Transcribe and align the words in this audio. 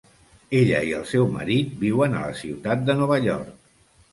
Ella 0.59 0.79
i 0.91 0.95
el 0.99 1.03
seu 1.11 1.27
marit 1.35 1.77
viuen 1.83 2.17
a 2.17 2.25
la 2.25 2.33
ciutat 2.41 2.85
de 2.89 2.97
Nova 3.03 3.19
York. 3.29 3.57